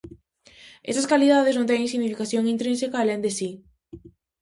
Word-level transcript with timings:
Esas 0.91 1.09
calidades 1.11 1.55
non 1.55 1.69
teñen 1.69 1.91
significación 1.93 2.51
intrínseca 2.55 2.97
alén 2.99 3.23
de 3.25 3.31
si. 3.37 3.49